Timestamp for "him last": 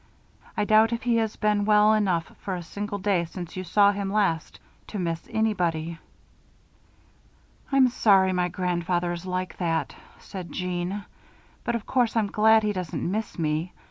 3.91-4.59